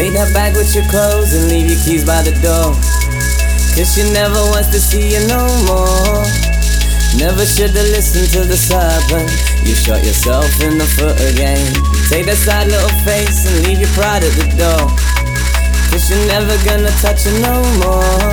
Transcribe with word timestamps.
Take 0.00 0.16
that 0.16 0.32
bag 0.32 0.56
with 0.56 0.72
your 0.72 0.88
clothes 0.88 1.36
and 1.36 1.52
leave 1.52 1.68
your 1.68 1.76
keys 1.84 2.08
by 2.08 2.24
the 2.24 2.32
door. 2.40 2.72
Cause 3.76 3.84
she 3.84 4.00
never 4.16 4.40
wants 4.48 4.72
to 4.72 4.80
see 4.80 5.12
you 5.12 5.20
no 5.28 5.44
more. 5.68 6.24
Never 7.20 7.44
should've 7.44 7.76
listened 7.92 8.32
to 8.32 8.48
the 8.48 8.56
serpent. 8.56 9.28
You 9.60 9.76
shot 9.76 10.00
yourself 10.00 10.48
in 10.64 10.80
the 10.80 10.88
foot 10.88 11.20
again. 11.28 11.60
Take 12.08 12.32
that 12.32 12.40
sad 12.40 12.72
little 12.72 12.96
face 13.04 13.44
and 13.44 13.68
leave 13.68 13.76
your 13.76 13.92
pride 13.92 14.24
at 14.24 14.32
the 14.40 14.48
door. 14.56 14.88
Cause 15.92 16.08
you're 16.08 16.24
never 16.32 16.56
gonna 16.64 16.88
touch 17.04 17.28
her 17.28 17.36
no 17.44 17.60
more. 17.84 18.24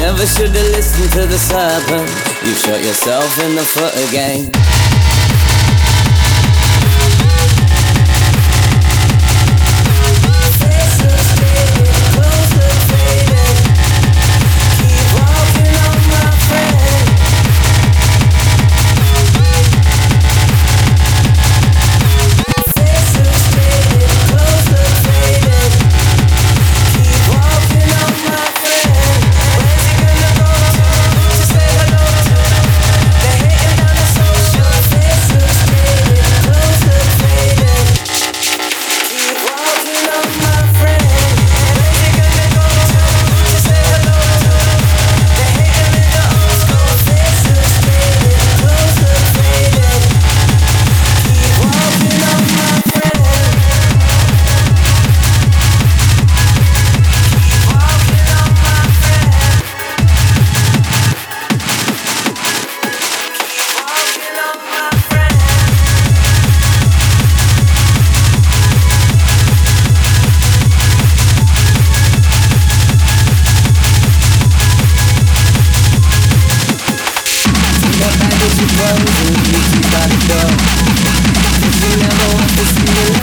Never 0.00 0.24
should've 0.24 0.72
listened 0.72 1.12
to 1.12 1.28
the 1.28 1.36
serpent. 1.36 2.08
You 2.40 2.56
shot 2.56 2.80
yourself 2.80 3.28
in 3.44 3.52
the 3.52 3.68
foot 3.68 3.92
again. 4.08 4.48
Just 82.64 83.13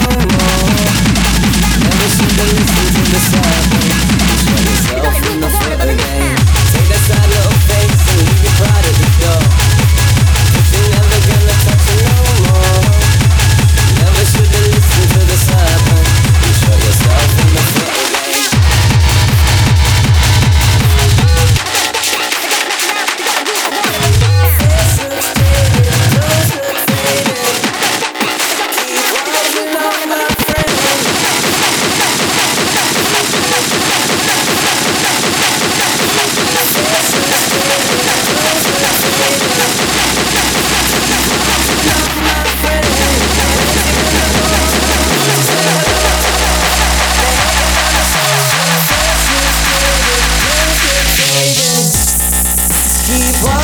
Keep 53.12 53.44
on 53.44 53.61